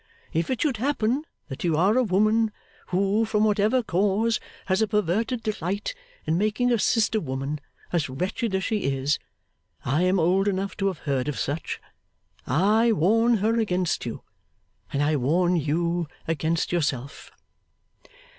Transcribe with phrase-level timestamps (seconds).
[0.33, 2.51] If it should happen that you are a woman,
[2.87, 5.93] who, from whatever cause, has a perverted delight
[6.25, 7.61] in making a sister woman
[7.93, 9.19] as wretched as she is
[9.85, 11.79] (I am old enough to have heard of such),
[12.47, 14.23] I warn her against you,
[14.91, 17.29] and I warn you against yourself.